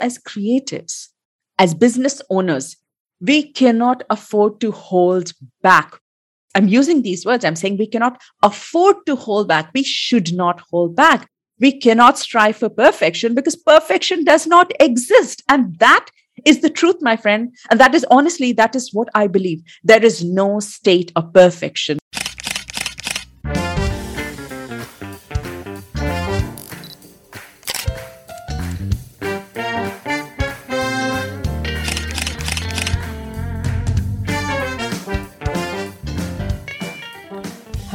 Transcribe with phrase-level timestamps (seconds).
[0.00, 1.08] as creatives,
[1.58, 2.76] as business owners,
[3.20, 5.98] we cannot afford to hold back.
[6.54, 7.44] I'm using these words.
[7.44, 9.70] I'm saying we cannot afford to hold back.
[9.74, 11.28] We should not hold back.
[11.58, 15.42] We cannot strive for perfection because perfection does not exist.
[15.48, 16.06] And that
[16.44, 17.54] is the truth, my friend.
[17.70, 19.62] And that is honestly, that is what I believe.
[19.82, 21.98] There is no state of perfection.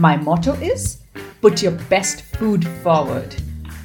[0.00, 1.02] My motto is
[1.42, 3.36] put your best food forward.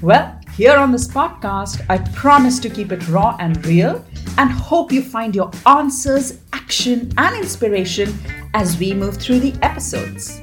[0.02, 4.02] Well, here on this podcast, I promise to keep it raw and real
[4.38, 8.18] and hope you find your answers, action, and inspiration
[8.54, 10.40] as we move through the episodes.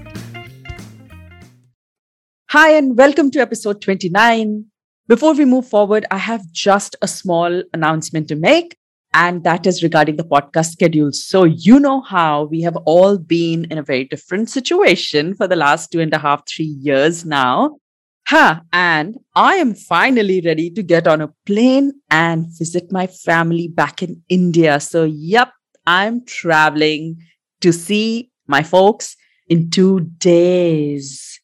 [2.51, 4.67] Hi, and welcome to episode 29.
[5.09, 8.77] Before we move forward, I have just a small announcement to make
[9.15, 11.13] and that is regarding the podcast schedule.
[11.13, 15.57] So, you know how we have all been in a very different situation for the
[15.57, 17.79] last two and a half, three years now.
[18.27, 18.61] Huh.
[18.73, 24.03] And I am finally ready to get on a plane and visit my family back
[24.03, 24.81] in India.
[24.81, 25.53] So, yep,
[25.87, 27.19] I'm traveling
[27.61, 29.17] to see my folks
[29.49, 31.41] in two days.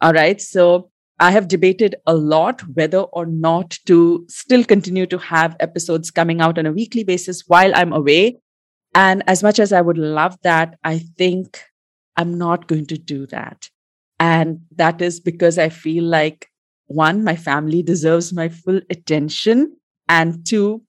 [0.00, 0.40] All right.
[0.40, 6.10] So, I have debated a lot whether or not to still continue to have episodes
[6.10, 8.38] coming out on a weekly basis while I'm away.
[8.94, 11.60] And as much as I would love that, I think
[12.16, 13.68] I'm not going to do that.
[14.20, 16.48] And that is because I feel like
[16.86, 19.76] one, my family deserves my full attention.
[20.08, 20.82] And two,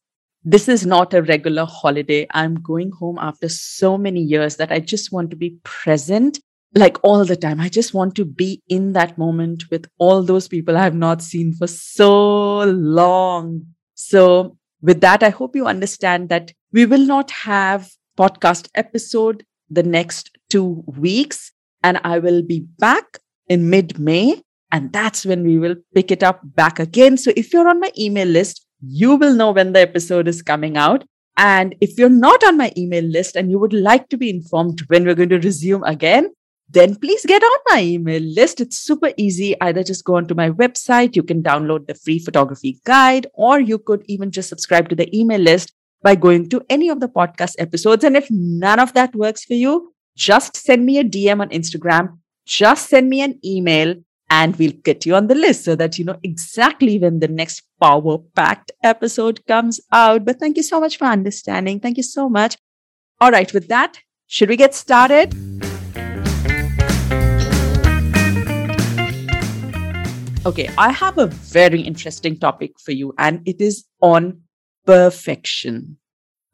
[0.44, 2.26] this is not a regular holiday.
[2.32, 6.40] I'm going home after so many years that I just want to be present
[6.76, 7.60] like all the time.
[7.60, 11.22] I just want to be in that moment with all those people I have not
[11.22, 13.66] seen for so long.
[13.96, 19.84] So with that, I hope you understand that we will not have podcast episode the
[19.84, 21.52] next two weeks
[21.84, 24.42] and I will be back in mid May.
[24.72, 27.18] And that's when we will pick it up back again.
[27.18, 30.78] So if you're on my email list, you will know when the episode is coming
[30.78, 31.04] out.
[31.38, 34.82] And if you're not on my email list and you would like to be informed
[34.88, 36.30] when we're going to resume again,
[36.72, 38.62] then please get on my email list.
[38.62, 39.60] It's super easy.
[39.60, 43.80] Either just go onto my website, you can download the free photography guide, or you
[43.80, 47.56] could even just subscribe to the email list by going to any of the podcast
[47.58, 48.04] episodes.
[48.04, 52.20] And if none of that works for you, just send me a DM on Instagram,
[52.46, 53.96] just send me an email,
[54.30, 57.64] and we'll get you on the list so that you know exactly when the next
[57.82, 60.24] power packed episode comes out.
[60.24, 61.80] But thank you so much for understanding.
[61.80, 62.58] Thank you so much.
[63.20, 63.98] All right, with that,
[64.28, 65.34] should we get started?
[70.46, 74.42] Okay, I have a very interesting topic for you, and it is on
[74.86, 75.98] perfection.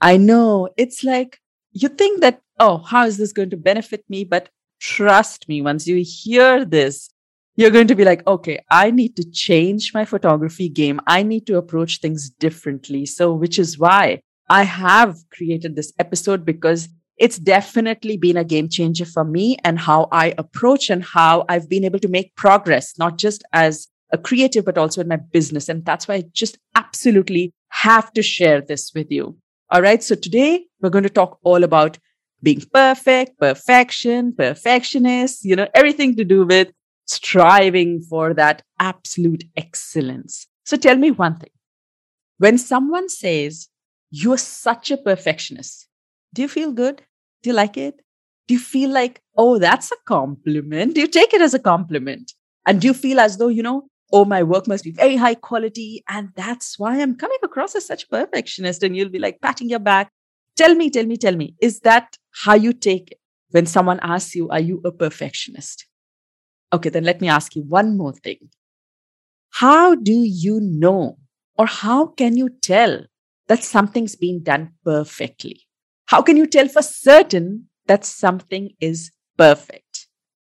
[0.02, 1.38] I know it's like
[1.72, 4.24] you think that, oh, how is this going to benefit me?
[4.24, 7.10] But trust me, once you hear this,
[7.58, 11.00] you're going to be like, okay, I need to change my photography game.
[11.06, 13.06] I need to approach things differently.
[13.06, 18.70] So, which is why I have created this episode because it's definitely been a game
[18.70, 22.98] changer for me and how I approach and how I've been able to make progress,
[22.98, 25.70] not just as a creative, but also in my business.
[25.70, 29.38] And that's why I just absolutely have to share this with you.
[29.70, 30.04] All right.
[30.04, 31.98] So today we're going to talk all about
[32.44, 36.72] being perfect, perfection, perfectionist, you know, everything to do with
[37.06, 40.48] striving for that absolute excellence.
[40.66, 41.50] So tell me one thing.
[42.38, 43.70] When someone says,
[44.12, 45.88] you're such a perfectionist,
[46.36, 47.02] do you feel good?
[47.42, 48.02] Do you like it?
[48.48, 50.94] Do you feel like, oh, that's a compliment?
[50.94, 52.34] Do you take it as a compliment?
[52.68, 55.36] And do you feel as though, you know, oh, my work must be very high
[55.36, 56.04] quality.
[56.10, 58.84] And that's why I'm coming across as such a perfectionist?
[58.84, 60.12] And you'll be like patting your back.
[60.58, 63.20] Tell me, tell me, tell me, is that how you take it
[63.52, 65.88] when someone asks you, are you a perfectionist?
[66.74, 68.50] Okay, then let me ask you one more thing.
[69.52, 71.18] How do you know
[71.58, 73.06] or how can you tell
[73.48, 75.62] that something's been done perfectly?
[76.08, 80.08] How can you tell for certain that something is perfect?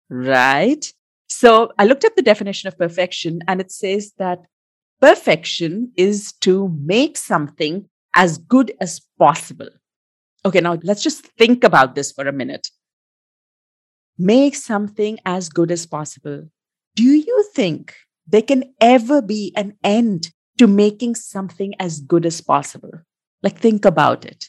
[0.09, 0.85] Right?
[1.27, 4.39] So I looked up the definition of perfection and it says that
[5.01, 9.69] perfection is to make something as good as possible.
[10.45, 12.67] Okay, now let's just think about this for a minute.
[14.17, 16.49] Make something as good as possible.
[16.95, 17.95] Do you think
[18.27, 22.91] there can ever be an end to making something as good as possible?
[23.41, 24.45] Like, think about it.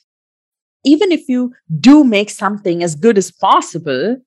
[0.84, 4.18] Even if you do make something as good as possible,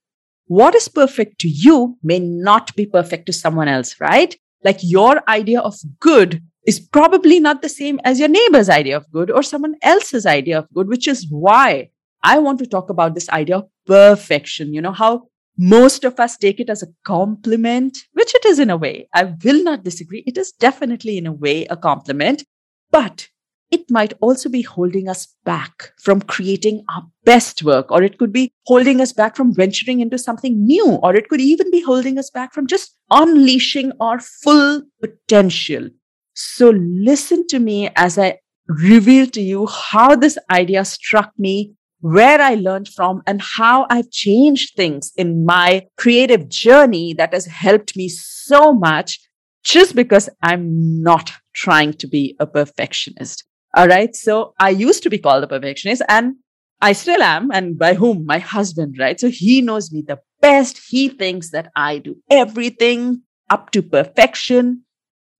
[0.48, 4.36] what is perfect to you may not be perfect to someone else, right?
[4.64, 9.12] Like, your idea of good is probably not the same as your neighbor's idea of
[9.12, 11.90] good or someone else's idea of good, which is why
[12.24, 14.74] I want to talk about this idea of perfection.
[14.74, 15.28] You know, how
[15.58, 19.08] most of us take it as a compliment, which it is in a way.
[19.14, 20.24] I will not disagree.
[20.28, 22.44] It is definitely, in a way, a compliment,
[22.92, 23.30] but
[23.70, 28.32] it might also be holding us back from creating our best work, or it could
[28.32, 32.18] be holding us back from venturing into something new, or it could even be holding
[32.18, 35.90] us back from just unleashing our full potential.
[36.34, 42.40] So listen to me as I reveal to you how this idea struck me, where
[42.40, 47.98] I learned from, and how I've changed things in my creative journey that has helped
[47.98, 49.20] me so much
[49.64, 53.44] just because I'm not trying to be a perfectionist.
[53.78, 54.14] All right.
[54.16, 56.36] So I used to be called a perfectionist and
[56.82, 57.52] I still am.
[57.52, 58.26] And by whom?
[58.26, 59.20] My husband, right?
[59.20, 60.82] So he knows me the best.
[60.90, 64.84] He thinks that I do everything up to perfection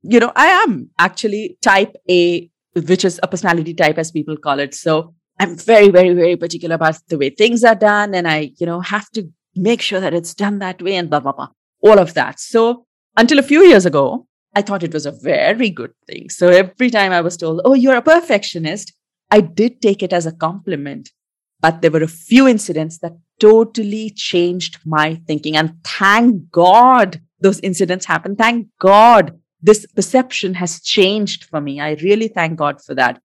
[0.04, 4.60] you know, I am actually type A, which is a personality type, as people call
[4.60, 4.74] it.
[4.74, 8.16] So I'm very, very, very particular about the way things are done.
[8.16, 11.20] And I, you know, have to make sure that it's done that way and blah,
[11.20, 11.50] blah, blah,
[11.82, 12.40] all of that.
[12.40, 12.86] So
[13.18, 16.32] until a few years ago, I thought it was a very good thing.
[16.32, 18.92] So every time I was told, oh, you're a perfectionist,
[19.30, 21.12] I did take it as a compliment.
[21.60, 25.56] But there were a few incidents that totally changed my thinking.
[25.56, 28.40] And thank God those incidents happened.
[28.40, 31.80] Thank God this perception has changed for me.
[31.80, 33.22] I really thank God for that.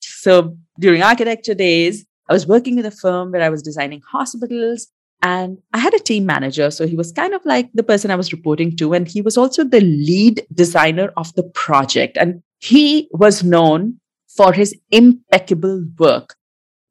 [0.00, 4.88] So during architecture days, I was working with a firm where I was designing hospitals
[5.22, 6.70] and I had a team manager.
[6.70, 8.92] So he was kind of like the person I was reporting to.
[8.92, 12.18] And he was also the lead designer of the project.
[12.18, 16.34] And he was known for his impeccable work.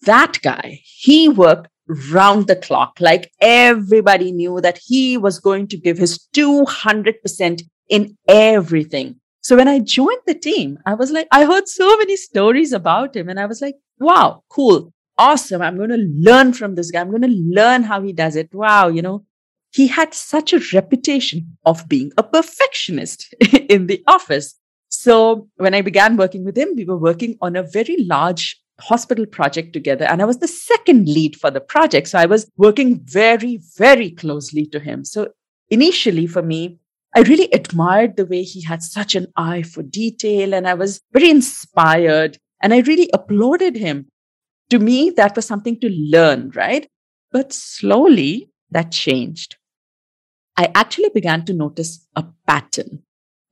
[0.03, 1.67] That guy, he worked
[2.11, 2.97] round the clock.
[3.01, 9.19] Like everybody knew that he was going to give his 200% in everything.
[9.41, 13.15] So when I joined the team, I was like, I heard so many stories about
[13.15, 15.61] him and I was like, wow, cool, awesome.
[15.61, 17.01] I'm going to learn from this guy.
[17.01, 18.53] I'm going to learn how he does it.
[18.53, 19.25] Wow, you know,
[19.71, 23.33] he had such a reputation of being a perfectionist
[23.69, 24.55] in the office.
[24.89, 29.25] So when I began working with him, we were working on a very large hospital
[29.25, 32.09] project together and I was the second lead for the project.
[32.09, 35.05] So I was working very, very closely to him.
[35.05, 35.29] So
[35.69, 36.79] initially for me,
[37.15, 41.01] I really admired the way he had such an eye for detail and I was
[41.13, 44.07] very inspired and I really applauded him.
[44.71, 46.89] To me, that was something to learn, right?
[47.31, 49.57] But slowly that changed.
[50.57, 53.03] I actually began to notice a pattern.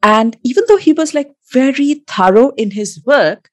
[0.01, 3.49] And even though he was like very thorough in his work,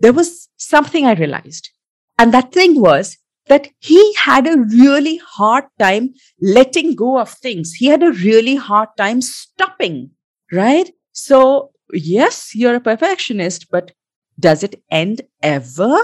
[0.00, 1.70] there was something I realized.
[2.18, 7.74] And that thing was that he had a really hard time letting go of things.
[7.74, 10.10] He had a really hard time stopping,
[10.52, 10.90] right?
[11.12, 13.92] So, yes, you're a perfectionist, but
[14.40, 15.96] does it end ever?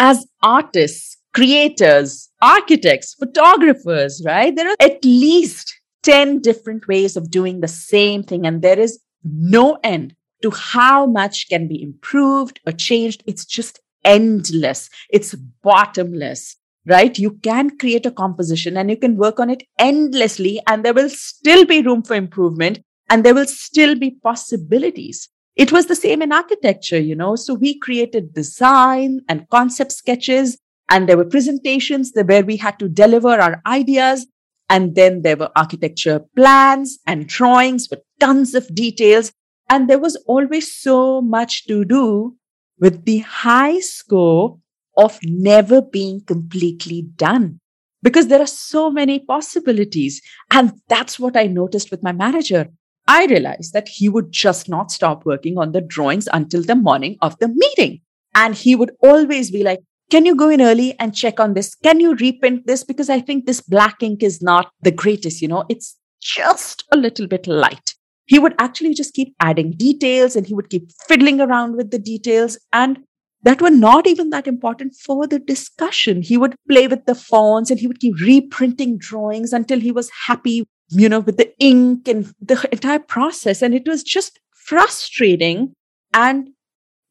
[0.00, 4.54] As artists, creators, architects, photographers, right?
[4.54, 5.74] There are at least
[6.04, 11.06] 10 different ways of doing the same thing, and there is no end to how
[11.06, 13.24] much can be improved or changed.
[13.26, 17.18] It's just endless, it's bottomless, right?
[17.18, 21.10] You can create a composition and you can work on it endlessly, and there will
[21.10, 22.78] still be room for improvement
[23.10, 25.28] and there will still be possibilities.
[25.58, 27.34] It was the same in architecture, you know.
[27.34, 30.56] So we created design and concept sketches,
[30.88, 34.26] and there were presentations where we had to deliver our ideas.
[34.70, 39.32] And then there were architecture plans and drawings with tons of details.
[39.68, 42.36] And there was always so much to do
[42.78, 44.58] with the high score
[44.96, 47.60] of never being completely done
[48.02, 50.22] because there are so many possibilities.
[50.52, 52.68] And that's what I noticed with my manager.
[53.08, 57.16] I realized that he would just not stop working on the drawings until the morning
[57.20, 58.02] of the meeting.
[58.34, 61.74] And he would always be like, can you go in early and check on this?
[61.74, 62.84] Can you reprint this?
[62.84, 66.96] Because I think this black ink is not the greatest, you know, it's just a
[66.96, 67.94] little bit light
[68.28, 71.98] he would actually just keep adding details and he would keep fiddling around with the
[71.98, 72.98] details and
[73.42, 76.20] that were not even that important for the discussion.
[76.22, 80.10] He would play with the fonts and he would keep reprinting drawings until he was
[80.26, 83.62] happy, you know, with the ink and the entire process.
[83.62, 85.72] And it was just frustrating.
[86.12, 86.50] And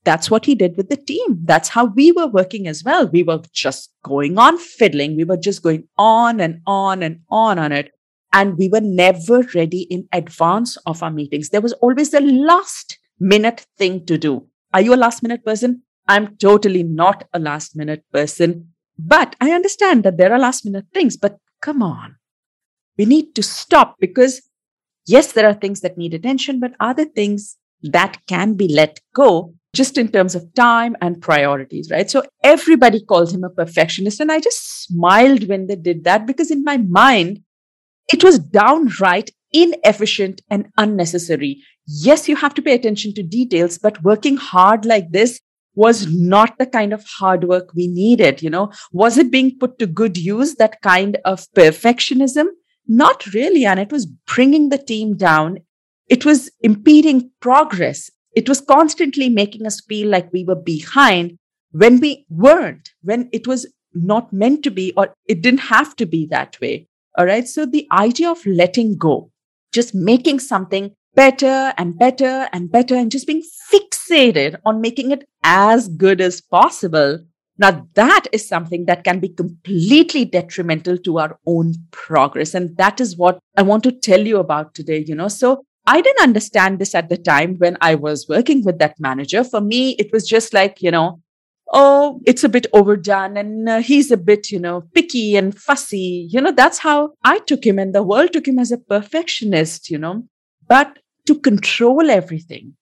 [0.03, 1.39] that's what he did with the team.
[1.43, 3.07] That's how we were working as well.
[3.07, 5.15] We were just going on fiddling.
[5.17, 7.91] We were just going on and on and on on it.
[8.33, 11.49] And we were never ready in advance of our meetings.
[11.49, 14.47] There was always the last minute thing to do.
[14.73, 15.83] Are you a last minute person?
[16.07, 18.73] I'm totally not a last minute person.
[18.97, 22.15] But I understand that there are last minute things, but come on.
[22.97, 24.41] We need to stop because
[25.05, 29.53] yes, there are things that need attention, but other things that can be let go
[29.73, 32.09] just in terms of time and priorities, right?
[32.09, 34.19] So everybody calls him a perfectionist.
[34.19, 37.41] And I just smiled when they did that because in my mind,
[38.11, 41.61] it was downright inefficient and unnecessary.
[41.85, 45.39] Yes, you have to pay attention to details, but working hard like this
[45.75, 48.41] was not the kind of hard work we needed.
[48.41, 52.47] You know, was it being put to good use, that kind of perfectionism?
[52.87, 53.65] Not really.
[53.65, 55.59] And it was bringing the team down.
[56.07, 58.09] It was impeding progress.
[58.35, 61.37] It was constantly making us feel like we were behind
[61.71, 66.05] when we weren't, when it was not meant to be, or it didn't have to
[66.05, 66.87] be that way.
[67.17, 67.47] All right.
[67.47, 69.31] So the idea of letting go,
[69.73, 75.27] just making something better and better and better and just being fixated on making it
[75.43, 77.25] as good as possible.
[77.59, 82.53] Now, that is something that can be completely detrimental to our own progress.
[82.53, 85.03] And that is what I want to tell you about today.
[85.07, 88.77] You know, so I didn't understand this at the time when I was working with
[88.79, 89.43] that manager.
[89.43, 91.21] For me, it was just like, you know,
[91.73, 96.27] oh, it's a bit overdone and uh, he's a bit, you know, picky and fussy.
[96.29, 99.89] You know, that's how I took him and the world took him as a perfectionist,
[99.89, 100.27] you know.
[100.67, 102.75] But to control everything,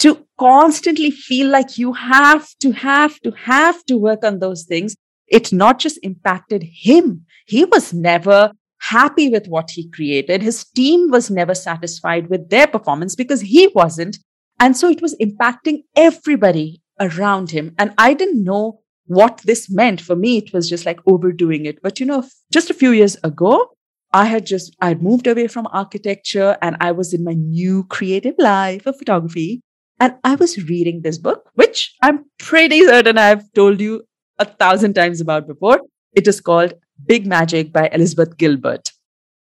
[0.00, 4.96] to constantly feel like you have to, have to, have to work on those things.
[5.26, 7.26] It not just impacted him.
[7.46, 10.42] He was never happy with what he created.
[10.42, 14.18] His team was never satisfied with their performance because he wasn't.
[14.60, 17.74] And so it was impacting everybody around him.
[17.78, 20.00] And I didn't know what this meant.
[20.00, 21.80] For me, it was just like overdoing it.
[21.82, 23.70] But you know, just a few years ago,
[24.12, 27.84] I had just, I had moved away from architecture and I was in my new
[27.84, 29.60] creative life of photography.
[30.00, 34.02] And I was reading this book, which I'm pretty certain I've told you
[34.38, 35.80] a thousand times about before.
[36.12, 36.74] It is called
[37.06, 38.92] Big Magic by Elizabeth Gilbert.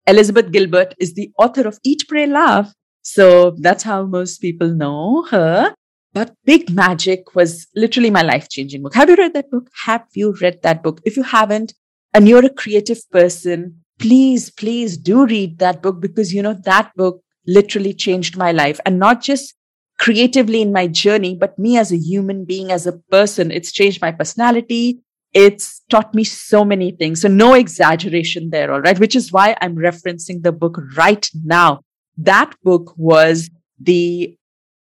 [0.07, 2.73] Elizabeth Gilbert is the author of Eat, Pray, Love.
[3.03, 5.75] So that's how most people know her.
[6.13, 8.95] But Big Magic was literally my life changing book.
[8.95, 9.71] Have you read that book?
[9.85, 11.01] Have you read that book?
[11.05, 11.75] If you haven't,
[12.13, 16.91] and you're a creative person, please, please do read that book because, you know, that
[16.97, 19.55] book literally changed my life and not just
[20.01, 23.51] creatively in my journey, but me as a human being, as a person.
[23.51, 25.03] It's changed my personality.
[25.35, 27.21] It's taught me so many things.
[27.21, 28.73] So no exaggeration there.
[28.73, 28.99] All right.
[28.99, 31.83] Which is why I'm referencing the book right now.
[32.17, 34.37] That book was the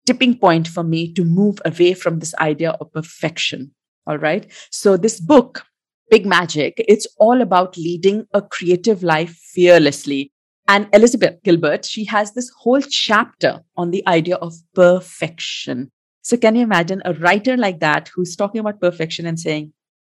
[0.07, 3.73] tipping point for me to move away from this idea of perfection.
[4.07, 4.51] All right.
[4.71, 5.65] So this book
[6.11, 10.33] Big Magic, it's all about leading a creative life fearlessly.
[10.69, 15.91] And Elizabeth Gilbert, she has this whole chapter on the idea of perfection.
[16.21, 19.73] So, can you imagine a writer like that who's talking about perfection and saying,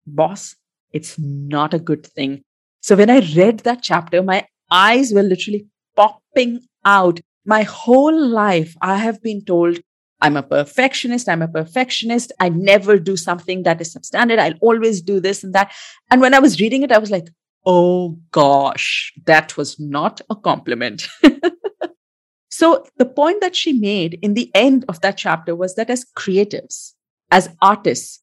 [0.08, 0.56] boss,
[0.91, 2.41] it's not a good thing.
[2.82, 7.20] So, when I read that chapter, my eyes were literally popping out.
[7.46, 9.79] My whole life, I have been told
[10.22, 11.29] I'm a perfectionist.
[11.29, 12.32] I'm a perfectionist.
[12.39, 14.39] I never do something that is substandard.
[14.39, 15.72] I'll always do this and that.
[16.12, 17.29] And when I was reading it, I was like,
[17.65, 21.07] oh gosh, that was not a compliment.
[22.49, 26.05] so the point that she made in the end of that chapter was that as
[26.17, 26.93] creatives,
[27.31, 28.21] as artists,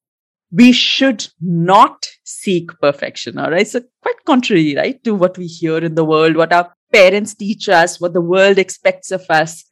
[0.50, 3.38] we should not seek perfection.
[3.38, 3.66] All right.
[3.66, 7.68] So quite contrary, right, to what we hear in the world, what our parents teach
[7.68, 9.64] us, what the world expects of us.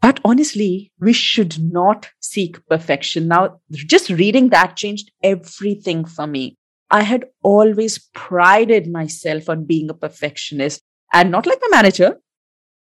[0.00, 3.28] But honestly, we should not seek perfection.
[3.28, 6.56] Now, just reading that changed everything for me.
[6.90, 12.20] I had always prided myself on being a perfectionist and not like my manager,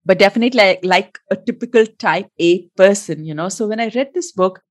[0.05, 3.49] but definitely like, like a typical type A person, you know.
[3.49, 4.61] So when I read this book,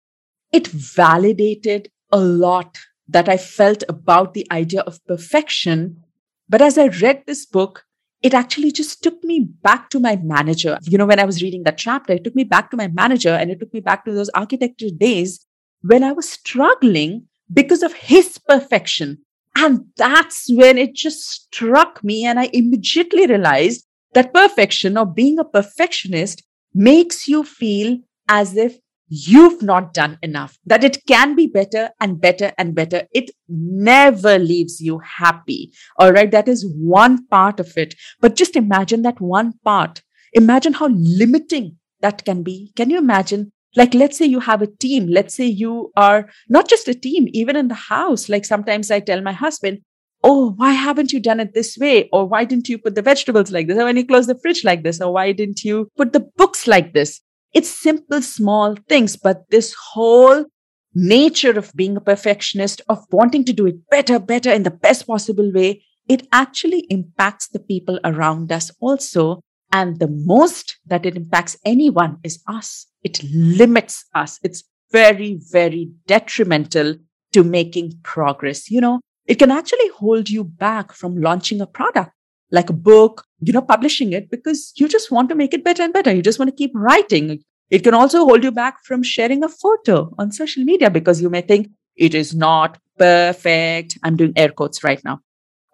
[0.52, 2.78] it validated a lot
[3.08, 6.02] that I felt about the idea of perfection.
[6.48, 7.84] But as I read this book,
[8.22, 10.78] it actually just took me back to my manager.
[10.82, 13.30] You know, when I was reading that chapter, it took me back to my manager
[13.30, 15.44] and it took me back to those architecture days
[15.82, 19.18] when I was struggling because of his perfection.
[19.56, 22.26] And that's when it just struck me.
[22.26, 26.42] And I immediately realized that perfection or being a perfectionist
[26.74, 27.98] makes you feel
[28.28, 33.06] as if you've not done enough, that it can be better and better and better.
[33.12, 35.72] It never leaves you happy.
[35.98, 36.30] All right.
[36.30, 37.94] That is one part of it.
[38.20, 40.02] But just imagine that one part.
[40.32, 42.72] Imagine how limiting that can be.
[42.76, 45.06] Can you imagine Like, let's say you have a team.
[45.06, 48.28] Let's say you are not just a team, even in the house.
[48.28, 49.80] Like, sometimes I tell my husband,
[50.24, 52.08] Oh, why haven't you done it this way?
[52.12, 53.78] Or why didn't you put the vegetables like this?
[53.78, 55.00] Or when you close the fridge like this?
[55.00, 57.20] Or why didn't you put the books like this?
[57.54, 60.46] It's simple, small things, but this whole
[60.94, 65.06] nature of being a perfectionist, of wanting to do it better, better in the best
[65.06, 69.40] possible way, it actually impacts the people around us also.
[69.76, 72.86] And the most that it impacts anyone is us.
[73.02, 74.38] It limits us.
[74.42, 76.94] It's very, very detrimental
[77.34, 78.70] to making progress.
[78.70, 82.12] You know, it can actually hold you back from launching a product
[82.50, 85.82] like a book, you know, publishing it because you just want to make it better
[85.82, 86.14] and better.
[86.14, 87.42] You just want to keep writing.
[87.68, 91.28] It can also hold you back from sharing a photo on social media because you
[91.28, 93.98] may think it is not perfect.
[94.02, 95.20] I'm doing air quotes right now.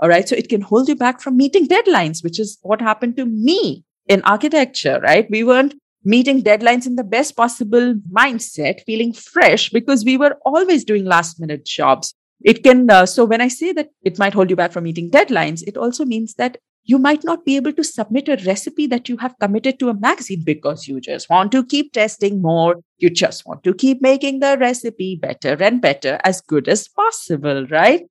[0.00, 0.28] All right.
[0.28, 3.84] So it can hold you back from meeting deadlines, which is what happened to me
[4.06, 5.26] in architecture, right?
[5.30, 10.84] We weren't meeting deadlines in the best possible mindset, feeling fresh because we were always
[10.84, 12.14] doing last minute jobs.
[12.44, 15.10] It can, uh, so when I say that it might hold you back from meeting
[15.10, 19.08] deadlines, it also means that you might not be able to submit a recipe that
[19.08, 22.80] you have committed to a magazine because you just want to keep testing more.
[22.98, 27.66] You just want to keep making the recipe better and better, as good as possible,
[27.68, 28.02] right?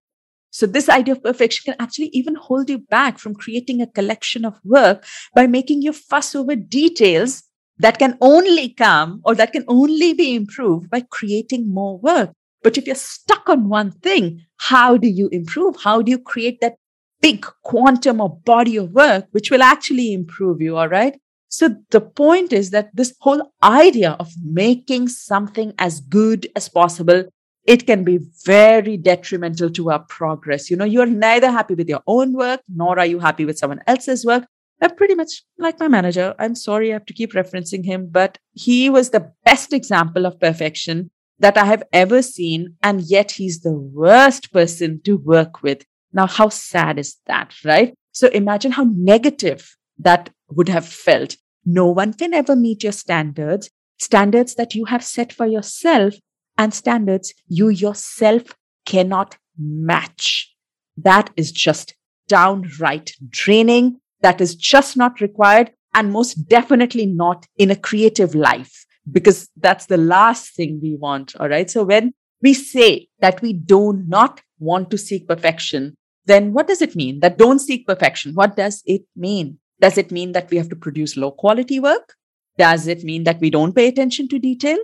[0.51, 4.45] So this idea of perfection can actually even hold you back from creating a collection
[4.45, 7.43] of work by making you fuss over details
[7.79, 12.31] that can only come or that can only be improved by creating more work.
[12.63, 15.77] But if you're stuck on one thing, how do you improve?
[15.83, 16.75] How do you create that
[17.21, 20.77] big quantum or body of work, which will actually improve you.
[20.77, 21.17] All right.
[21.47, 27.25] So the point is that this whole idea of making something as good as possible,
[27.71, 30.69] it can be very detrimental to our progress.
[30.69, 33.79] You know, you're neither happy with your own work, nor are you happy with someone
[33.87, 34.43] else's work.
[34.81, 36.35] I'm pretty much like my manager.
[36.37, 40.37] I'm sorry I have to keep referencing him, but he was the best example of
[40.37, 42.75] perfection that I have ever seen.
[42.83, 45.85] And yet he's the worst person to work with.
[46.11, 47.93] Now, how sad is that, right?
[48.11, 51.37] So imagine how negative that would have felt.
[51.63, 56.15] No one can ever meet your standards, standards that you have set for yourself
[56.57, 60.53] and standards you yourself cannot match.
[60.97, 61.95] That is just
[62.27, 63.99] downright draining.
[64.21, 69.87] That is just not required and most definitely not in a creative life because that's
[69.87, 71.35] the last thing we want.
[71.37, 71.69] All right.
[71.69, 76.81] So when we say that we do not want to seek perfection, then what does
[76.81, 77.19] it mean?
[77.19, 78.33] That don't seek perfection.
[78.33, 79.59] What does it mean?
[79.79, 82.13] Does it mean that we have to produce low quality work?
[82.57, 84.77] Does it mean that we don't pay attention to detail?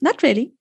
[0.00, 0.55] Not really.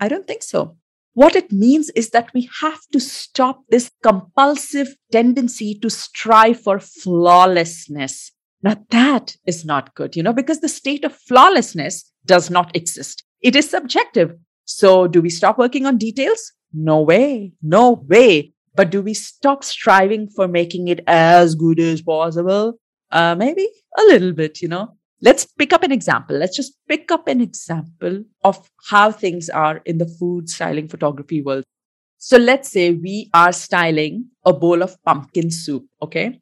[0.00, 0.76] I don't think so.
[1.14, 6.78] What it means is that we have to stop this compulsive tendency to strive for
[6.78, 8.32] flawlessness.
[8.62, 13.24] Now, that is not good, you know, because the state of flawlessness does not exist.
[13.40, 14.34] It is subjective.
[14.66, 16.52] So, do we stop working on details?
[16.74, 17.52] No way.
[17.62, 18.52] No way.
[18.74, 22.74] But do we stop striving for making it as good as possible?
[23.10, 24.95] Uh, maybe a little bit, you know.
[25.22, 26.36] Let's pick up an example.
[26.36, 31.42] Let's just pick up an example of how things are in the food styling photography
[31.42, 31.64] world.
[32.18, 36.40] So let's say we are styling a bowl of pumpkin soup, okay?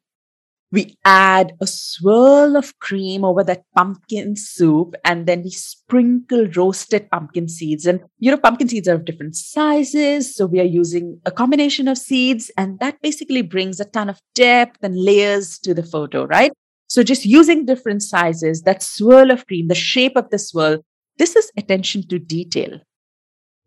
[0.75, 7.09] we add a swirl of cream over that pumpkin soup and then we sprinkle roasted
[7.11, 11.19] pumpkin seeds and you know pumpkin seeds are of different sizes so we are using
[11.25, 15.73] a combination of seeds and that basically brings a ton of depth and layers to
[15.73, 16.51] the photo right
[16.87, 20.77] so just using different sizes that swirl of cream the shape of the swirl
[21.17, 22.79] this is attention to detail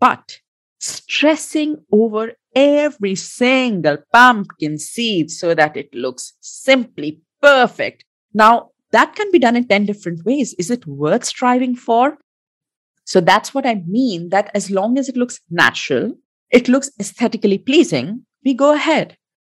[0.00, 0.40] but
[0.80, 8.04] stressing over every single pumpkin seed so that it looks simply perfect.
[8.32, 10.54] Now, that can be done in 10 different ways.
[10.58, 12.18] Is it worth striving for?
[13.04, 16.14] So that's what I mean that as long as it looks natural,
[16.50, 19.16] it looks aesthetically pleasing, we go ahead.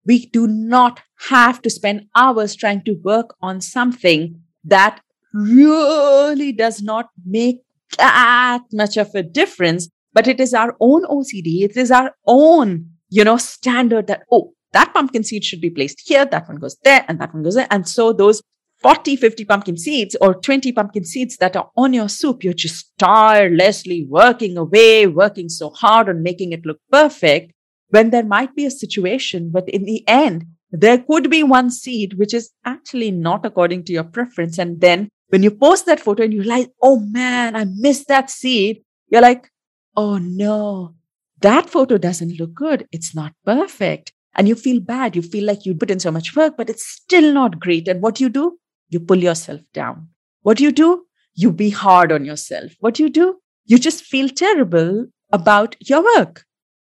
[0.10, 5.02] We do not have to spend hours trying to work on something that
[5.34, 7.62] really does not make
[7.98, 11.62] that much of a difference but it is our own OCD.
[11.62, 16.02] It is our own, you know, standard that, oh, that pumpkin seed should be placed
[16.06, 16.26] here.
[16.26, 17.68] That one goes there and that one goes there.
[17.72, 18.42] And so those
[18.82, 22.98] 40, 50 pumpkin seeds or 20 pumpkin seeds that are on your soup, you're just
[22.98, 27.54] tirelessly working away, working so hard on making it look perfect
[27.90, 32.14] when there might be a situation, but in the end, there could be one seed
[32.18, 34.58] which is actually not according to your preference.
[34.60, 38.30] And then when you post that photo and you realize, oh man, I missed that
[38.30, 39.50] seed, you're like,
[39.96, 40.96] oh no,
[41.42, 42.88] that photo doesn't look good.
[42.92, 44.14] It's not perfect.
[44.36, 45.16] And you feel bad.
[45.16, 47.88] You feel like you put in so much work, but it's still not great.
[47.88, 48.60] And what do you do?
[48.90, 50.10] You pull yourself down.
[50.42, 51.06] What do you do?
[51.40, 52.74] you be hard on yourself.
[52.80, 53.38] What do you do?
[53.66, 56.44] You just feel terrible about your work.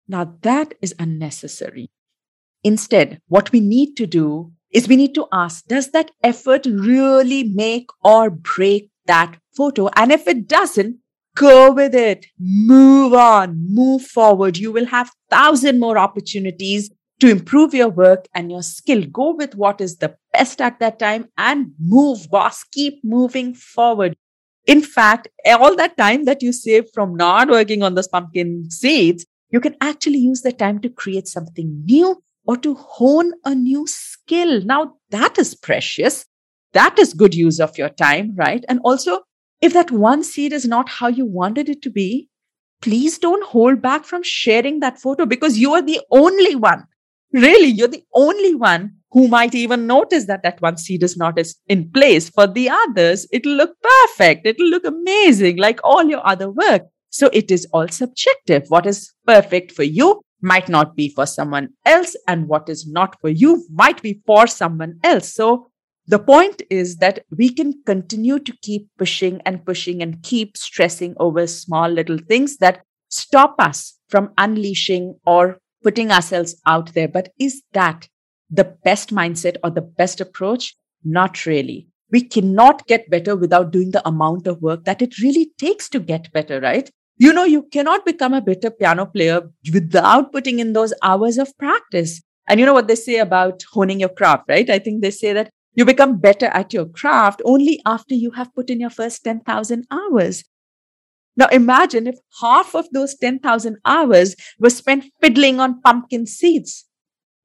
[0.07, 1.89] Now that is unnecessary.
[2.63, 7.43] Instead, what we need to do is we need to ask, does that effort really
[7.43, 9.89] make or break that photo?
[9.95, 10.97] And if it doesn't,
[11.35, 12.25] go with it.
[12.39, 14.57] Move on, move forward.
[14.57, 16.89] You will have thousand more opportunities
[17.19, 19.03] to improve your work and your skill.
[19.05, 22.63] Go with what is the best at that time and move, boss.
[22.63, 24.15] Keep moving forward.
[24.65, 29.25] In fact, all that time that you save from not working on those pumpkin seeds,
[29.53, 33.85] you can actually use the time to create something new or to hone a new
[33.87, 34.61] skill.
[34.65, 36.25] Now that is precious.
[36.73, 38.65] That is good use of your time, right?
[38.67, 39.19] And also,
[39.61, 42.29] if that one seed is not how you wanted it to be,
[42.81, 46.83] please don't hold back from sharing that photo because you are the only one.
[47.31, 51.37] Really, you're the only one who might even notice that that one seed is not
[51.67, 52.27] in place.
[52.27, 54.47] For the others, it'll look perfect.
[54.47, 56.81] It'll look amazing, like all your other work.
[57.13, 58.63] So it is all subjective.
[58.69, 63.21] What is perfect for you might not be for someone else, and what is not
[63.21, 65.31] for you might be for someone else.
[65.31, 65.67] So
[66.07, 71.13] the point is that we can continue to keep pushing and pushing and keep stressing
[71.19, 77.07] over small little things that stop us from unleashing or putting ourselves out there.
[77.07, 78.07] But is that
[78.49, 80.75] the best mindset or the best approach?
[81.03, 81.89] Not really.
[82.11, 85.99] We cannot get better without doing the amount of work that it really takes to
[85.99, 86.89] get better, right?
[87.17, 91.55] You know, you cannot become a better piano player without putting in those hours of
[91.57, 92.21] practice.
[92.47, 94.69] And you know what they say about honing your craft, right?
[94.69, 98.53] I think they say that you become better at your craft only after you have
[98.53, 100.43] put in your first 10,000 hours.
[101.35, 106.85] Now imagine if half of those 10,000 hours were spent fiddling on pumpkin seeds.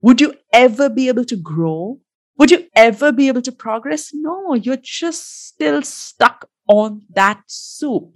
[0.02, 2.00] Would you ever be able to grow?
[2.38, 4.10] Would you ever be able to progress?
[4.12, 8.12] No, you're just still stuck on that soup.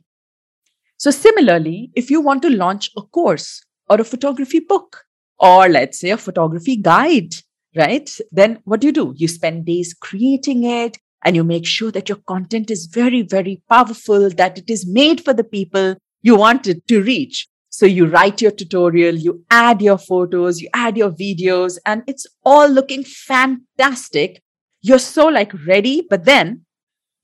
[1.03, 3.61] So similarly, if you want to launch a course
[3.91, 5.05] or a photography book,
[5.37, 7.35] or let's say a photography guide,
[7.75, 8.09] right?
[8.31, 9.13] Then what do you do?
[9.17, 13.61] You spend days creating it and you make sure that your content is very, very
[13.69, 17.49] powerful, that it is made for the people you want it to reach.
[17.71, 22.29] So you write your tutorial, you add your photos, you add your videos, and it's
[22.45, 24.41] all looking fantastic.
[24.83, 26.65] You're so like ready, but then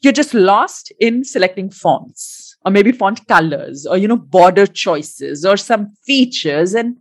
[0.00, 5.44] you're just lost in selecting fonts or maybe font colors or, you know, border choices
[5.44, 6.74] or some features.
[6.74, 6.98] And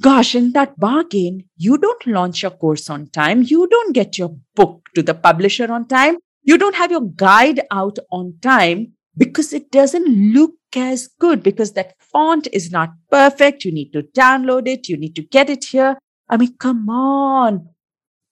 [0.00, 3.42] gosh, in that bargain, you don't launch your course on time.
[3.42, 6.18] You don't get your book to the publisher on time.
[6.42, 11.72] You don't have your guide out on time because it doesn't look as good because
[11.72, 13.64] that font is not perfect.
[13.64, 14.88] You need to download it.
[14.88, 15.98] You need to get it here.
[16.28, 17.68] I mean, come on.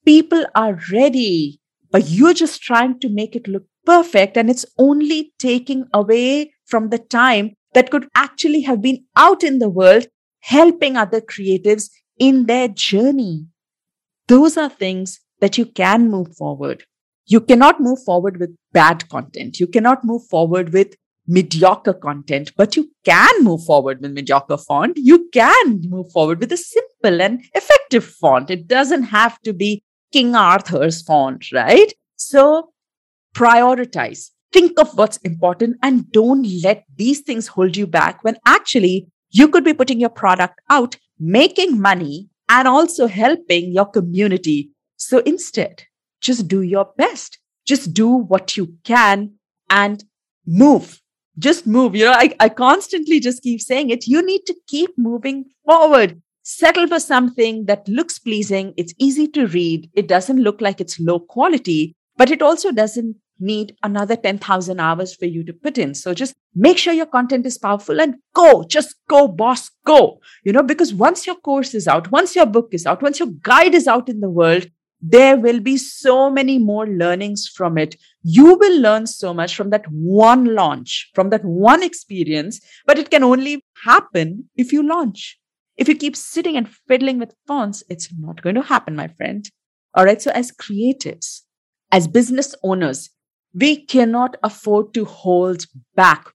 [0.04, 4.36] People are ready, but you're just trying to make it look perfect.
[4.36, 9.58] And it's only taking away from the time that could actually have been out in
[9.58, 10.06] the world
[10.40, 13.46] helping other creatives in their journey.
[14.28, 16.84] Those are things that you can move forward.
[17.26, 19.58] You cannot move forward with bad content.
[19.58, 20.94] You cannot move forward with
[21.26, 24.96] mediocre content, but you can move forward with mediocre font.
[24.96, 28.50] You can move forward with a simple and effective font.
[28.50, 31.92] It doesn't have to be King Arthur's font, right?
[32.16, 32.70] So
[33.34, 34.30] prioritize.
[34.52, 39.48] Think of what's important and don't let these things hold you back when actually you
[39.48, 44.70] could be putting your product out, making money, and also helping your community.
[44.96, 45.84] So instead,
[46.20, 47.38] just do your best.
[47.66, 49.34] Just do what you can
[49.68, 50.02] and
[50.46, 51.00] move
[51.38, 51.94] just move.
[51.94, 54.06] You know, I, I constantly just keep saying it.
[54.06, 56.20] You need to keep moving forward.
[56.42, 58.74] Settle for something that looks pleasing.
[58.76, 59.90] It's easy to read.
[59.94, 65.14] It doesn't look like it's low quality, but it also doesn't need another 10,000 hours
[65.14, 65.94] for you to put in.
[65.94, 70.20] So just make sure your content is powerful and go, just go, boss, go.
[70.44, 73.28] You know, because once your course is out, once your book is out, once your
[73.42, 74.66] guide is out in the world,
[75.00, 77.94] there will be so many more learnings from it.
[78.24, 83.08] You will learn so much from that one launch, from that one experience, but it
[83.10, 85.38] can only happen if you launch.
[85.76, 89.48] If you keep sitting and fiddling with fonts, it's not going to happen, my friend.
[89.94, 90.20] All right.
[90.20, 91.42] So, as creatives,
[91.90, 93.10] as business owners,
[93.54, 96.32] we cannot afford to hold back.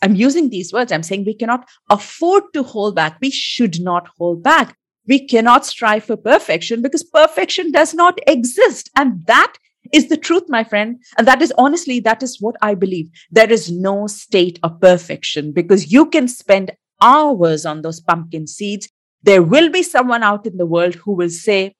[0.00, 0.92] I'm using these words.
[0.92, 3.18] I'm saying we cannot afford to hold back.
[3.20, 8.90] We should not hold back we cannot strive for perfection because perfection does not exist.
[8.96, 9.54] And that
[9.92, 11.02] is the truth, my friend.
[11.18, 13.10] And that is honestly, that is what I believe.
[13.30, 18.88] There is no state of perfection because you can spend hours on those pumpkin seeds.
[19.22, 21.74] There will be someone out in the world who will say,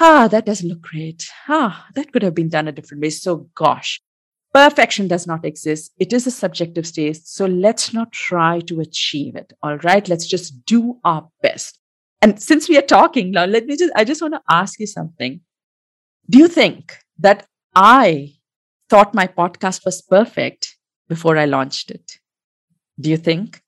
[0.00, 1.28] Ah, that doesn't look great.
[1.48, 3.10] Ah, that could have been done a different way.
[3.10, 4.00] So, gosh,
[4.54, 5.92] Perfection does not exist.
[5.98, 7.18] It is a subjective state.
[7.26, 9.52] So let's not try to achieve it.
[9.62, 10.08] All right.
[10.08, 11.78] Let's just do our best.
[12.22, 14.86] And since we are talking now, let me just, I just want to ask you
[14.86, 15.40] something.
[16.30, 18.34] Do you think that I
[18.88, 20.76] thought my podcast was perfect
[21.08, 22.18] before I launched it?
[22.98, 23.62] Do you think?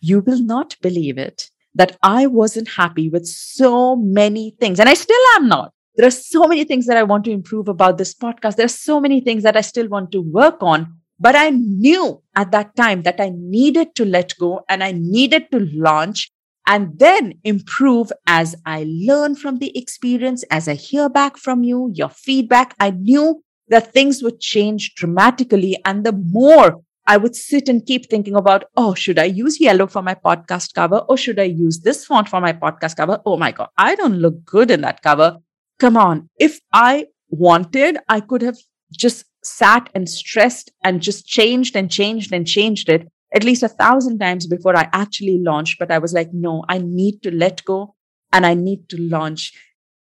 [0.00, 4.94] You will not believe it that I wasn't happy with so many things, and I
[4.94, 5.72] still am not.
[5.96, 8.56] There are so many things that I want to improve about this podcast.
[8.56, 11.00] There are so many things that I still want to work on.
[11.20, 15.50] But I knew at that time that I needed to let go and I needed
[15.52, 16.30] to launch
[16.66, 21.90] and then improve as I learn from the experience, as I hear back from you,
[21.94, 22.74] your feedback.
[22.80, 25.78] I knew that things would change dramatically.
[25.84, 29.86] And the more I would sit and keep thinking about, oh, should I use yellow
[29.86, 30.98] for my podcast cover?
[30.98, 33.20] Or should I use this font for my podcast cover?
[33.26, 35.38] Oh my God, I don't look good in that cover.
[35.78, 36.30] Come on.
[36.38, 38.56] If I wanted, I could have
[38.92, 43.68] just sat and stressed and just changed and changed and changed it at least a
[43.68, 45.78] thousand times before I actually launched.
[45.78, 47.94] But I was like, no, I need to let go
[48.32, 49.52] and I need to launch.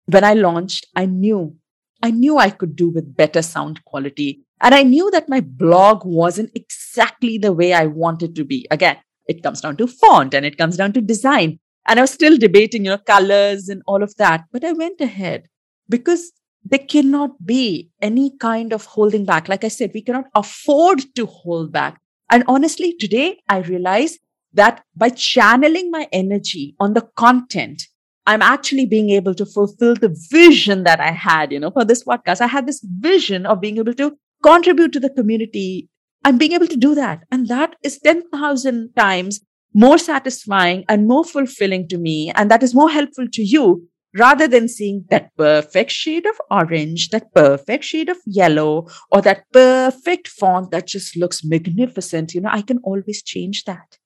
[0.06, 1.54] When I launched, I knew,
[2.02, 4.44] I knew I could do with better sound quality.
[4.60, 8.66] And I knew that my blog wasn't exactly the way I wanted to be.
[8.70, 8.96] Again,
[9.28, 11.58] it comes down to font and it comes down to design.
[11.86, 14.44] And I was still debating, you know, colors and all of that.
[14.52, 15.48] But I went ahead
[15.88, 16.32] because
[16.64, 19.48] there cannot be any kind of holding back.
[19.48, 22.00] Like I said, we cannot afford to hold back.
[22.30, 24.18] And honestly, today I realize
[24.52, 27.84] that by channeling my energy on the content,
[28.26, 32.04] I'm actually being able to fulfill the vision that I had, you know, for this
[32.04, 32.42] podcast.
[32.42, 35.88] I had this vision of being able to contribute to the community.
[36.24, 37.24] I'm being able to do that.
[37.30, 39.40] And that is 10,000 times
[39.74, 42.32] more satisfying and more fulfilling to me.
[42.34, 47.10] And that is more helpful to you rather than seeing that perfect shade of orange,
[47.10, 52.50] that perfect shade of yellow, or that perfect font that just looks magnificent, you know,
[52.50, 53.98] I can always change that.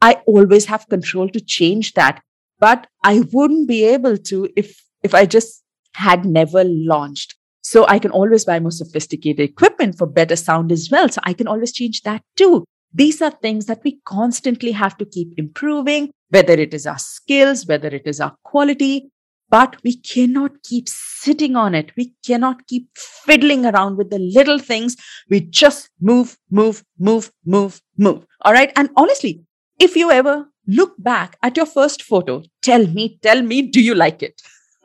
[0.00, 2.22] I always have control to change that.
[2.58, 5.62] But I wouldn't be able to if, if I just
[5.94, 7.34] had never launched.
[7.70, 11.08] So I can always buy more sophisticated equipment for better sound as well.
[11.08, 12.64] So I can always change that too.
[12.92, 17.68] These are things that we constantly have to keep improving, whether it is our skills,
[17.68, 19.12] whether it is our quality,
[19.50, 21.92] but we cannot keep sitting on it.
[21.96, 24.96] We cannot keep fiddling around with the little things.
[25.28, 28.26] We just move, move, move, move, move.
[28.40, 28.72] All right.
[28.74, 29.44] And honestly,
[29.78, 33.94] if you ever look back at your first photo, tell me, tell me, do you
[33.94, 34.42] like it?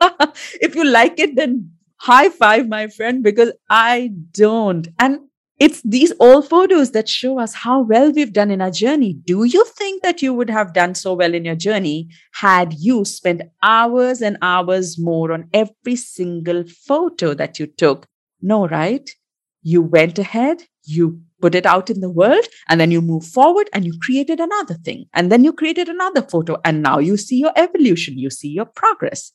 [0.60, 4.88] if you like it, then high five, my friend, because I don't.
[4.98, 5.20] And
[5.58, 9.14] it's these old photos that show us how well we've done in our journey.
[9.14, 13.06] Do you think that you would have done so well in your journey had you
[13.06, 18.06] spent hours and hours more on every single photo that you took?
[18.42, 19.08] No, right?
[19.62, 23.70] You went ahead, you put it out in the world, and then you move forward
[23.72, 25.06] and you created another thing.
[25.14, 28.66] And then you created another photo, and now you see your evolution, you see your
[28.66, 29.32] progress.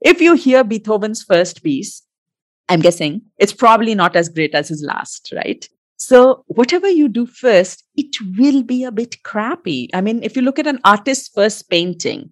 [0.00, 2.02] If you hear Beethoven's first piece,
[2.68, 5.66] I'm guessing it's probably not as great as his last, right?
[5.96, 9.90] So whatever you do first, it will be a bit crappy.
[9.92, 12.30] I mean, if you look at an artist's first painting,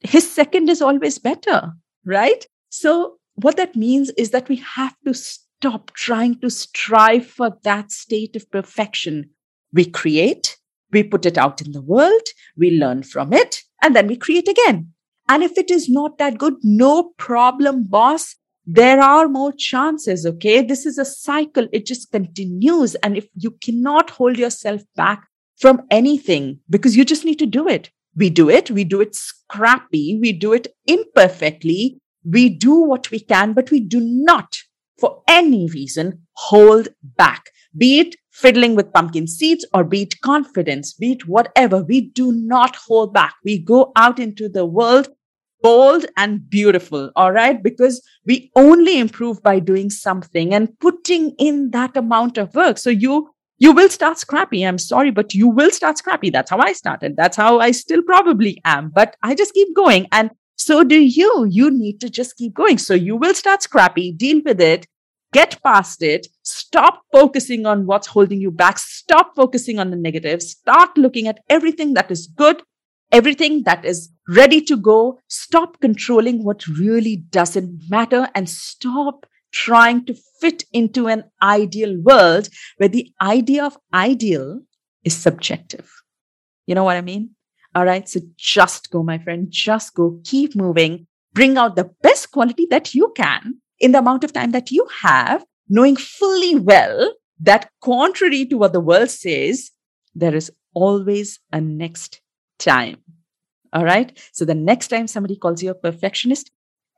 [0.00, 1.72] his second is always better,
[2.04, 2.46] right?
[2.68, 7.90] So what that means is that we have to stop trying to strive for that
[7.90, 9.30] state of perfection.
[9.72, 10.58] We create,
[10.92, 14.48] we put it out in the world, we learn from it, and then we create
[14.48, 14.92] again.
[15.28, 18.36] And if it is not that good, no problem, boss
[18.66, 20.26] there are more chances.
[20.26, 20.60] Okay.
[20.60, 21.68] This is a cycle.
[21.72, 22.96] It just continues.
[22.96, 27.68] And if you cannot hold yourself back from anything because you just need to do
[27.68, 28.70] it, we do it.
[28.70, 30.18] We do it scrappy.
[30.20, 32.00] We do it imperfectly.
[32.24, 34.56] We do what we can, but we do not
[34.98, 40.92] for any reason hold back, be it fiddling with pumpkin seeds or be it confidence,
[40.94, 41.82] be it whatever.
[41.82, 43.34] We do not hold back.
[43.44, 45.08] We go out into the world
[45.62, 47.10] bold and beautiful.
[47.16, 47.62] All right.
[47.62, 52.78] Because we only improve by doing something and putting in that amount of work.
[52.78, 54.62] So you, you will start scrappy.
[54.64, 56.30] I'm sorry, but you will start scrappy.
[56.30, 57.16] That's how I started.
[57.16, 60.06] That's how I still probably am, but I just keep going.
[60.12, 61.46] And so do you.
[61.50, 62.78] You need to just keep going.
[62.78, 64.86] So you will start scrappy, deal with it,
[65.32, 70.50] get past it, stop focusing on what's holding you back, stop focusing on the negatives,
[70.50, 72.62] start looking at everything that is good,
[73.12, 75.18] everything that is ready to go.
[75.28, 82.48] Stop controlling what really doesn't matter and stop trying to fit into an ideal world
[82.76, 84.60] where the idea of ideal
[85.04, 85.90] is subjective.
[86.66, 87.30] You know what I mean?
[87.74, 88.08] All right.
[88.08, 89.46] So just go, my friend.
[89.50, 90.20] Just go.
[90.24, 91.06] Keep moving.
[91.32, 94.86] Bring out the best quality that you can in the amount of time that you
[95.02, 99.70] have, knowing fully well that contrary to what the world says,
[100.14, 102.20] there is always a next
[102.58, 102.96] time.
[103.72, 104.16] All right.
[104.32, 106.50] So the next time somebody calls you a perfectionist,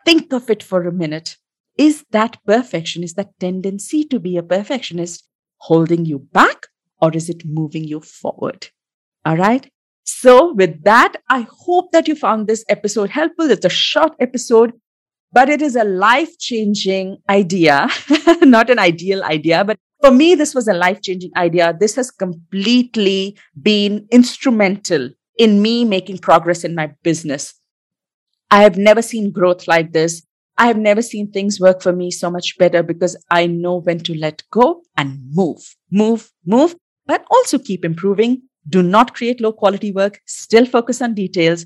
[0.05, 1.37] think of it for a minute.
[1.77, 5.29] Is that perfection, is that tendency to be a perfectionist
[5.59, 6.67] holding you back
[7.01, 8.69] or is it moving you forward?
[9.25, 9.71] All right.
[10.05, 13.51] So with that, I hope that you found this episode helpful.
[13.51, 14.73] It's a short episode,
[15.33, 17.89] but it is a life changing idea,
[18.41, 21.77] not an ideal idea, but for me, this was a life changing idea.
[21.79, 27.55] This has completely been instrumental in me making progress in my business.
[28.51, 30.23] I have never seen growth like this.
[30.57, 34.01] I have never seen things work for me so much better because I know when
[34.01, 36.75] to let go and move, move, move,
[37.07, 38.43] but also keep improving.
[38.69, 40.21] Do not create low quality work.
[40.27, 41.65] Still focus on details.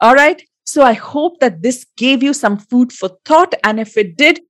[0.00, 0.42] All right.
[0.64, 3.54] So I hope that this gave you some food for thought.
[3.62, 4.40] And if it did,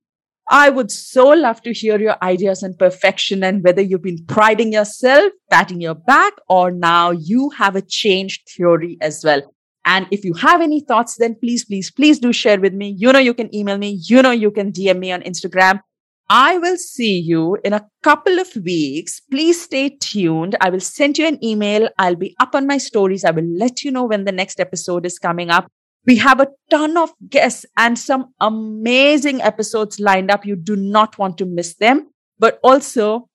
[0.49, 4.71] I would so love to hear your ideas on perfection and whether you've been priding
[4.71, 9.41] yourself, patting your back, or now you have a changed theory as well.
[9.85, 12.95] And if you have any thoughts, then please, please, please do share with me.
[12.97, 13.99] You know, you can email me.
[14.03, 15.79] You know, you can DM me on Instagram.
[16.27, 19.21] I will see you in a couple of weeks.
[19.29, 20.55] Please stay tuned.
[20.59, 21.87] I will send you an email.
[21.99, 23.23] I'll be up on my stories.
[23.23, 25.71] I will let you know when the next episode is coming up.
[26.05, 30.45] We have a ton of guests and some amazing episodes lined up.
[30.45, 32.09] You do not want to miss them.
[32.37, 33.29] But also,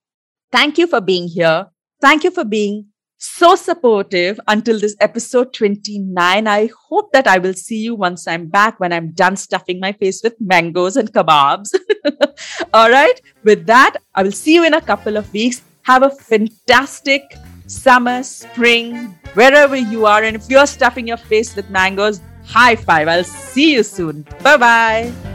[0.51, 1.67] thank you for being here.
[1.99, 6.47] Thank you for being so supportive until this episode 29.
[6.47, 9.91] I hope that I will see you once I'm back when I'm done stuffing my
[9.91, 11.75] face with mangoes and kebabs.
[12.73, 13.21] All right.
[13.43, 15.61] With that, I will see you in a couple of weeks.
[15.83, 17.21] Have a fantastic
[17.67, 20.23] summer, spring, wherever you are.
[20.23, 23.07] And if you're stuffing your face with mangoes, high five.
[23.07, 24.25] I'll see you soon.
[24.43, 25.30] Bye bye.